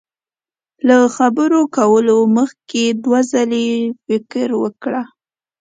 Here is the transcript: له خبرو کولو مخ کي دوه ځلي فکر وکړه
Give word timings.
له 0.87 0.97
خبرو 1.15 1.61
کولو 1.77 2.17
مخ 2.35 2.49
کي 2.69 2.83
دوه 3.03 3.19
ځلي 3.31 3.67
فکر 4.05 4.47
وکړه 4.61 5.03